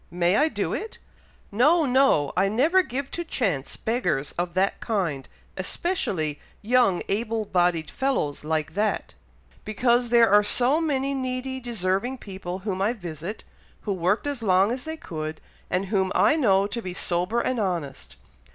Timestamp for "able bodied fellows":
7.07-8.43